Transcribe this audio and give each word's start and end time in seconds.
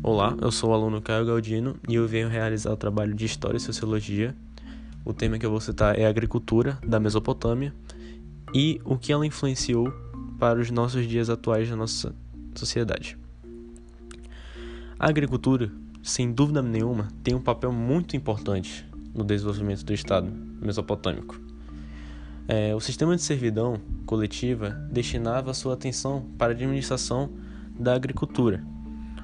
Olá, 0.00 0.36
eu 0.40 0.52
sou 0.52 0.70
o 0.70 0.72
aluno 0.72 1.02
Caio 1.02 1.26
Galdino 1.26 1.74
e 1.88 1.96
eu 1.96 2.06
venho 2.06 2.28
realizar 2.28 2.72
o 2.72 2.76
trabalho 2.76 3.12
de 3.14 3.24
História 3.24 3.56
e 3.56 3.60
Sociologia. 3.60 4.32
O 5.04 5.12
tema 5.12 5.40
que 5.40 5.44
eu 5.44 5.50
vou 5.50 5.60
citar 5.60 5.98
é 5.98 6.06
a 6.06 6.08
agricultura 6.08 6.78
da 6.86 7.00
Mesopotâmia 7.00 7.74
e 8.54 8.80
o 8.84 8.96
que 8.96 9.12
ela 9.12 9.26
influenciou 9.26 9.92
para 10.38 10.60
os 10.60 10.70
nossos 10.70 11.04
dias 11.04 11.28
atuais 11.28 11.68
da 11.68 11.74
nossa 11.74 12.14
sociedade. 12.54 13.18
A 14.96 15.08
agricultura, 15.08 15.68
sem 16.00 16.30
dúvida 16.30 16.62
nenhuma, 16.62 17.08
tem 17.24 17.34
um 17.34 17.42
papel 17.42 17.72
muito 17.72 18.16
importante 18.16 18.86
no 19.12 19.24
desenvolvimento 19.24 19.84
do 19.84 19.92
Estado 19.92 20.30
mesopotâmico. 20.62 21.40
É, 22.46 22.72
o 22.72 22.80
sistema 22.80 23.16
de 23.16 23.22
servidão 23.22 23.80
coletiva 24.06 24.70
destinava 24.92 25.52
sua 25.52 25.74
atenção 25.74 26.24
para 26.38 26.52
a 26.52 26.54
administração 26.54 27.30
da 27.76 27.94
agricultura 27.94 28.64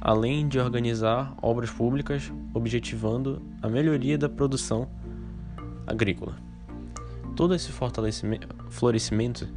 além 0.00 0.48
de 0.48 0.58
organizar 0.58 1.34
obras 1.40 1.70
públicas 1.70 2.32
objetivando 2.54 3.42
a 3.62 3.68
melhoria 3.68 4.18
da 4.18 4.28
produção 4.28 4.88
agrícola. 5.86 6.36
Todo 7.34 7.54
esse 7.54 7.70
florescimento 8.70 9.48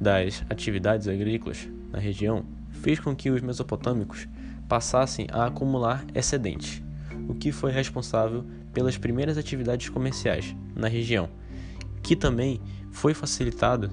das 0.00 0.44
atividades 0.50 1.08
agrícolas 1.08 1.68
na 1.90 1.98
região 1.98 2.44
fez 2.70 2.98
com 2.98 3.14
que 3.14 3.30
os 3.30 3.40
mesopotâmicos 3.40 4.28
passassem 4.68 5.26
a 5.30 5.46
acumular 5.46 6.04
excedentes, 6.14 6.82
o 7.28 7.34
que 7.34 7.52
foi 7.52 7.70
responsável 7.70 8.44
pelas 8.72 8.96
primeiras 8.96 9.36
atividades 9.36 9.88
comerciais 9.88 10.54
na 10.74 10.88
região, 10.88 11.28
que 12.02 12.16
também 12.16 12.60
foi 12.90 13.14
facilitado 13.14 13.90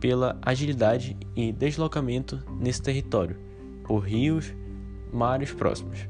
pela 0.00 0.38
agilidade 0.42 1.16
e 1.34 1.52
deslocamento 1.52 2.42
nesse 2.60 2.82
território 2.82 3.36
por 3.84 4.00
rios 4.00 4.52
mares 5.12 5.52
próximos, 5.52 6.08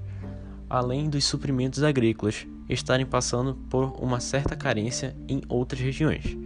além 0.68 1.08
dos 1.08 1.24
suprimentos 1.24 1.82
agrícolas 1.82 2.46
estarem 2.68 3.06
passando 3.06 3.54
por 3.70 3.94
uma 4.00 4.20
certa 4.20 4.54
carência 4.54 5.16
em 5.26 5.40
outras 5.48 5.80
regiões. 5.80 6.36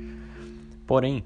Porém, 0.87 1.25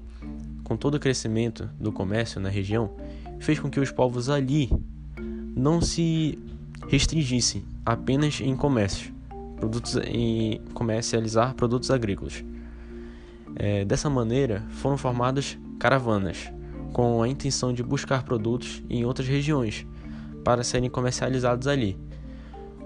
com 0.63 0.75
todo 0.75 0.95
o 0.95 0.99
crescimento 0.99 1.69
do 1.79 1.91
comércio 1.91 2.41
na 2.41 2.49
região, 2.49 2.91
fez 3.39 3.59
com 3.59 3.69
que 3.69 3.79
os 3.79 3.91
povos 3.91 4.29
ali 4.29 4.69
não 5.55 5.81
se 5.81 6.37
restringissem 6.87 7.63
apenas 7.85 8.41
em 8.41 8.55
comércio, 8.55 9.13
produtos 9.55 9.95
em 10.05 10.59
comercializar 10.73 11.53
produtos 11.55 11.91
agrícolas. 11.91 12.43
É, 13.55 13.85
dessa 13.85 14.09
maneira, 14.09 14.63
foram 14.69 14.97
formadas 14.97 15.57
caravanas 15.79 16.51
com 16.93 17.21
a 17.21 17.27
intenção 17.27 17.73
de 17.73 17.83
buscar 17.83 18.23
produtos 18.23 18.83
em 18.89 19.05
outras 19.05 19.27
regiões 19.27 19.85
para 20.47 20.63
serem 20.63 20.89
comercializados 20.89 21.67
ali. 21.67 21.97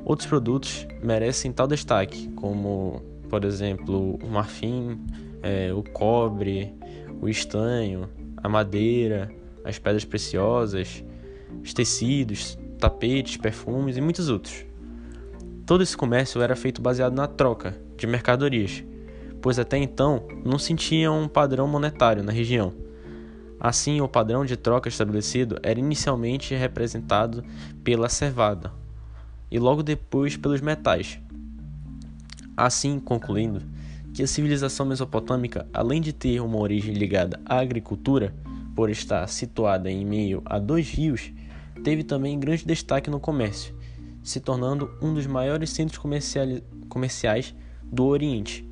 Outros 0.04 0.28
produtos 0.28 0.88
merecem 1.04 1.52
tal 1.52 1.67
destaque, 1.67 2.28
como, 2.30 3.04
por 3.30 3.45
exemplo, 3.45 4.16
o 4.16 4.28
marfim, 4.28 5.00
é, 5.44 5.72
o 5.72 5.84
cobre, 5.84 6.73
o 7.22 7.30
estanho, 7.30 8.09
a 8.36 8.50
madeira, 8.50 9.32
as 9.64 9.78
pedras 9.78 10.04
preciosas, 10.04 11.06
os 11.64 11.72
tecidos, 11.72 12.58
tapetes, 12.80 13.38
perfumes 13.38 13.95
e 13.95 14.02
muitos 14.02 14.28
outros. 14.28 14.66
Todo 15.64 15.84
esse 15.84 15.95
comércio 15.95 16.42
era 16.42 16.56
feito 16.56 16.82
baseado 16.82 17.14
na 17.14 17.28
troca 17.28 17.80
de 17.95 18.08
mercadorias, 18.08 18.84
pois 19.39 19.59
até 19.59 19.78
então 19.78 20.28
não 20.44 20.58
se 20.58 20.73
tinha 20.73 21.12
um 21.12 21.28
padrão 21.28 21.67
monetário 21.67 22.23
na 22.23 22.32
região. 22.32 22.73
Assim, 23.64 24.02
o 24.02 24.08
padrão 24.08 24.44
de 24.44 24.58
troca 24.58 24.90
estabelecido 24.90 25.59
era 25.62 25.78
inicialmente 25.78 26.56
representado 26.56 27.44
pela 27.84 28.09
cevada 28.09 28.73
e 29.52 29.59
logo 29.59 29.84
depois 29.84 30.36
pelos 30.36 30.62
metais. 30.62 31.20
Assim, 32.58 33.00
concluindo 33.00 33.61
que 34.16 34.23
a 34.23 34.27
civilização 34.27 34.83
mesopotâmica, 34.83 35.67
além 35.71 36.02
de 36.02 36.11
ter 36.11 36.42
uma 36.42 36.58
origem 36.58 36.95
ligada 36.95 37.39
à 37.45 37.60
agricultura, 37.60 38.33
por 38.76 38.89
estar 38.89 39.27
situada 39.27 39.92
em 39.92 40.04
meio 40.04 40.42
a 40.44 40.58
dois 40.58 40.89
rios, 40.89 41.32
teve 41.83 42.04
também 42.04 42.39
grande 42.39 42.66
destaque 42.66 43.11
no 43.11 43.20
comércio, 43.20 43.76
se 44.23 44.39
tornando 44.39 44.89
um 45.00 45.14
dos 45.14 45.27
maiores 45.27 45.70
centros 45.70 46.02
comerciais 46.89 47.54
do 47.83 48.05
Oriente. 48.05 48.67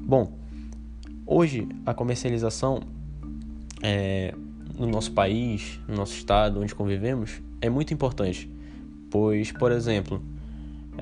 Bom, 0.00 0.38
hoje 1.26 1.68
a 1.84 1.92
comercialização 1.92 2.80
é, 3.82 4.34
no 4.78 4.86
nosso 4.86 5.12
país, 5.12 5.80
no 5.88 5.96
nosso 5.96 6.14
estado, 6.14 6.60
onde 6.60 6.74
convivemos, 6.74 7.42
é 7.60 7.68
muito 7.68 7.92
importante. 7.92 8.50
Pois, 9.10 9.52
por 9.52 9.72
exemplo, 9.72 10.22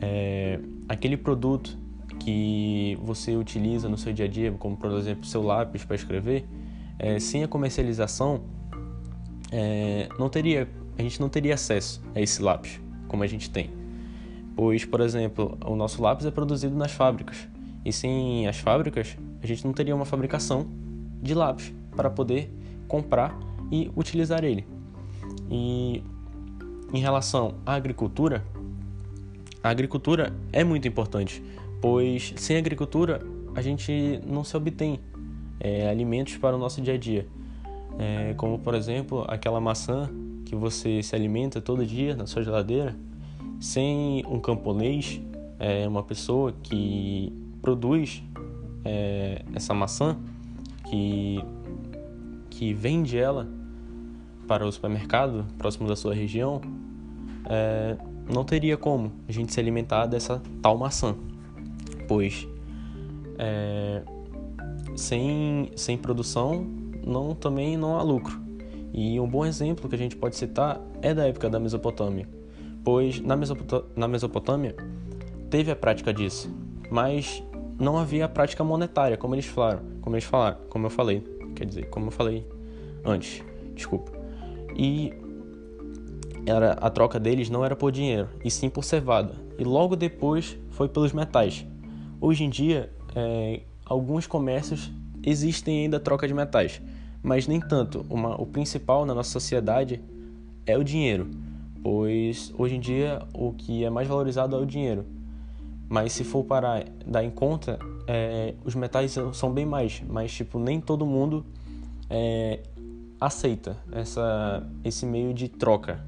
é, 0.00 0.58
aquele 0.88 1.16
produto 1.16 1.76
que 2.18 2.98
você 3.02 3.36
utiliza 3.36 3.88
no 3.88 3.96
seu 3.96 4.12
dia 4.12 4.26
a 4.26 4.28
dia, 4.28 4.52
como 4.52 4.76
por 4.76 4.90
exemplo 4.92 5.24
seu 5.24 5.42
lápis 5.42 5.84
para 5.84 5.96
escrever, 5.96 6.44
é, 6.98 7.18
sem 7.18 7.42
a 7.42 7.48
comercialização, 7.48 8.42
é, 9.50 10.08
não 10.18 10.28
teria, 10.28 10.68
a 10.98 11.02
gente 11.02 11.20
não 11.20 11.28
teria 11.28 11.54
acesso 11.54 12.02
a 12.14 12.20
esse 12.20 12.42
lápis 12.42 12.80
como 13.08 13.22
a 13.22 13.26
gente 13.26 13.50
tem. 13.50 13.70
Pois, 14.54 14.84
por 14.84 15.00
exemplo, 15.00 15.58
o 15.64 15.74
nosso 15.74 16.02
lápis 16.02 16.26
é 16.26 16.30
produzido 16.30 16.76
nas 16.76 16.92
fábricas 16.92 17.48
e 17.84 17.92
sem 17.92 18.46
as 18.46 18.58
fábricas 18.58 19.16
a 19.42 19.46
gente 19.46 19.64
não 19.64 19.72
teria 19.72 19.96
uma 19.96 20.04
fabricação 20.04 20.66
de 21.22 21.34
lápis 21.34 21.72
para 21.96 22.10
poder 22.10 22.52
comprar 22.90 23.38
e 23.70 23.88
utilizar 23.96 24.42
ele. 24.44 24.66
E 25.48 26.02
em 26.92 26.98
relação 26.98 27.54
à 27.64 27.74
agricultura, 27.74 28.44
a 29.62 29.68
agricultura 29.68 30.34
é 30.52 30.64
muito 30.64 30.88
importante, 30.88 31.40
pois 31.80 32.34
sem 32.36 32.56
agricultura 32.56 33.22
a 33.54 33.62
gente 33.62 34.20
não 34.26 34.42
se 34.42 34.56
obtém 34.56 34.98
é, 35.60 35.88
alimentos 35.88 36.36
para 36.36 36.56
o 36.56 36.58
nosso 36.58 36.80
dia 36.80 36.94
a 36.94 36.98
dia. 36.98 37.28
É, 37.96 38.34
como 38.34 38.58
por 38.58 38.74
exemplo 38.74 39.24
aquela 39.28 39.60
maçã 39.60 40.10
que 40.44 40.56
você 40.56 41.00
se 41.00 41.14
alimenta 41.14 41.60
todo 41.60 41.86
dia 41.86 42.16
na 42.16 42.26
sua 42.26 42.42
geladeira, 42.42 42.96
sem 43.60 44.24
um 44.26 44.40
camponês, 44.40 45.20
é, 45.60 45.86
uma 45.86 46.02
pessoa 46.02 46.52
que 46.60 47.32
produz 47.62 48.20
é, 48.84 49.44
essa 49.54 49.74
maçã, 49.74 50.16
que 50.88 51.38
que 52.60 52.74
vende 52.74 53.16
ela 53.16 53.48
para 54.46 54.66
o 54.66 54.70
supermercado 54.70 55.46
próximo 55.56 55.88
da 55.88 55.96
sua 55.96 56.12
região, 56.12 56.60
é, 57.48 57.96
não 58.30 58.44
teria 58.44 58.76
como 58.76 59.10
a 59.26 59.32
gente 59.32 59.50
se 59.50 59.58
alimentar 59.58 60.04
dessa 60.04 60.42
tal 60.60 60.76
maçã, 60.76 61.16
pois 62.06 62.46
é, 63.38 64.02
sem, 64.94 65.70
sem 65.74 65.96
produção 65.96 66.66
não, 67.02 67.34
também 67.34 67.78
não 67.78 67.96
há 67.96 68.02
lucro. 68.02 68.38
E 68.92 69.18
um 69.18 69.26
bom 69.26 69.46
exemplo 69.46 69.88
que 69.88 69.94
a 69.94 69.98
gente 69.98 70.14
pode 70.14 70.36
citar 70.36 70.78
é 71.00 71.14
da 71.14 71.26
época 71.26 71.48
da 71.48 71.58
Mesopotâmia, 71.58 72.28
pois 72.84 73.22
na, 73.22 73.38
na 73.96 74.06
Mesopotâmia 74.06 74.76
teve 75.48 75.70
a 75.70 75.76
prática 75.76 76.12
disso, 76.12 76.54
mas 76.90 77.42
não 77.78 77.96
havia 77.96 78.26
a 78.26 78.28
prática 78.28 78.62
monetária, 78.62 79.16
como 79.16 79.34
eles 79.34 79.46
falaram, 79.46 79.80
como 80.02 80.14
eles 80.14 80.24
falaram, 80.26 80.58
como 80.68 80.84
eu 80.84 80.90
falei 80.90 81.39
quer 81.54 81.66
dizer, 81.66 81.88
como 81.88 82.06
eu 82.06 82.10
falei 82.10 82.46
antes, 83.04 83.42
desculpa. 83.74 84.12
E 84.76 85.12
era 86.46 86.72
a 86.72 86.90
troca 86.90 87.18
deles 87.18 87.50
não 87.50 87.64
era 87.64 87.76
por 87.76 87.92
dinheiro, 87.92 88.28
e 88.44 88.50
sim 88.50 88.68
por 88.68 88.84
cevada. 88.84 89.34
E 89.58 89.64
logo 89.64 89.96
depois 89.96 90.56
foi 90.70 90.88
pelos 90.88 91.12
metais. 91.12 91.66
Hoje 92.20 92.44
em 92.44 92.50
dia, 92.50 92.90
é, 93.14 93.60
alguns 93.84 94.26
comércios 94.26 94.90
existem 95.22 95.82
ainda 95.82 96.00
troca 96.00 96.26
de 96.26 96.34
metais, 96.34 96.80
mas 97.22 97.46
nem 97.46 97.60
tanto. 97.60 98.04
Uma, 98.08 98.40
o 98.40 98.46
principal 98.46 99.04
na 99.04 99.14
nossa 99.14 99.30
sociedade 99.30 100.02
é 100.66 100.76
o 100.78 100.84
dinheiro, 100.84 101.28
pois 101.82 102.52
hoje 102.56 102.76
em 102.76 102.80
dia 102.80 103.22
o 103.34 103.52
que 103.52 103.84
é 103.84 103.90
mais 103.90 104.08
valorizado 104.08 104.56
é 104.56 104.58
o 104.58 104.66
dinheiro. 104.66 105.04
Mas 105.90 106.12
se 106.12 106.22
for 106.22 106.44
parar 106.44 106.84
dar 107.04 107.24
em 107.24 107.30
conta, 107.30 107.76
é, 108.06 108.54
os 108.64 108.76
metais 108.76 109.16
são 109.32 109.52
bem 109.52 109.66
mais, 109.66 110.00
mas 110.08 110.32
tipo 110.32 110.56
nem 110.56 110.80
todo 110.80 111.04
mundo 111.04 111.44
é, 112.08 112.60
aceita 113.20 113.76
essa, 113.90 114.64
esse 114.84 115.04
meio 115.04 115.34
de 115.34 115.48
troca, 115.48 116.00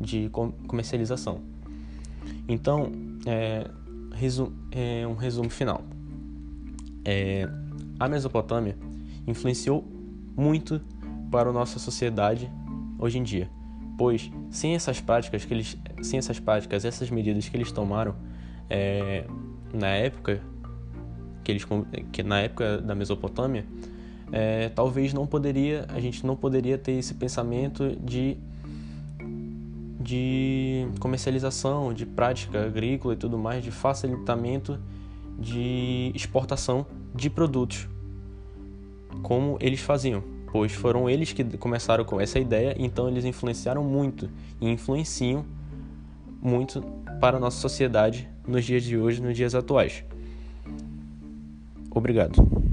de 0.00 0.28
comercialização. 0.66 1.42
Então, 2.48 2.90
é, 3.24 3.70
resu 4.12 4.52
é 4.72 5.06
um 5.06 5.14
resumo 5.14 5.48
final. 5.48 5.84
É, 7.04 7.48
a 8.00 8.08
Mesopotâmia 8.08 8.76
influenciou 9.28 9.86
muito 10.36 10.80
para 11.30 11.50
a 11.50 11.52
nossa 11.52 11.78
sociedade 11.78 12.50
hoje 12.98 13.18
em 13.18 13.22
dia, 13.22 13.48
pois 13.96 14.28
sem 14.50 14.74
essas 14.74 15.00
práticas 15.00 15.44
que 15.44 15.54
eles, 15.54 15.78
sem 16.02 16.18
essas 16.18 16.40
práticas, 16.40 16.84
essas 16.84 17.08
medidas 17.10 17.48
que 17.48 17.56
eles 17.56 17.70
tomaram 17.70 18.16
é, 18.70 19.24
na 19.74 19.88
época 19.88 20.40
que 21.42 21.50
eles 21.50 21.66
que 22.12 22.22
na 22.22 22.40
época 22.40 22.78
da 22.78 22.94
Mesopotâmia 22.94 23.66
é, 24.32 24.68
talvez 24.68 25.12
não 25.12 25.26
poderia 25.26 25.86
a 25.88 25.98
gente 25.98 26.24
não 26.24 26.36
poderia 26.36 26.78
ter 26.78 26.92
esse 26.92 27.14
pensamento 27.14 27.96
de 28.00 28.38
de 30.00 30.88
comercialização, 30.98 31.92
de 31.92 32.06
prática 32.06 32.64
agrícola 32.64 33.12
e 33.12 33.16
tudo 33.18 33.36
mais, 33.36 33.62
de 33.62 33.70
facilitamento 33.70 34.78
de 35.38 36.10
exportação 36.14 36.86
de 37.14 37.28
produtos, 37.28 37.86
como 39.22 39.58
eles 39.60 39.80
faziam, 39.80 40.22
pois 40.50 40.72
foram 40.72 41.08
eles 41.08 41.32
que 41.32 41.44
começaram 41.58 42.04
com 42.04 42.18
essa 42.18 42.38
ideia, 42.38 42.74
então 42.78 43.08
eles 43.08 43.26
influenciaram 43.26 43.84
muito 43.84 44.30
e 44.58 44.68
influenciam 44.68 45.44
muito 46.40 46.82
para 47.20 47.36
a 47.36 47.40
nossa 47.40 47.58
sociedade 47.58 48.28
nos 48.46 48.64
dias 48.64 48.82
de 48.82 48.96
hoje, 48.96 49.22
nos 49.22 49.36
dias 49.36 49.54
atuais. 49.54 50.04
Obrigado. 51.90 52.69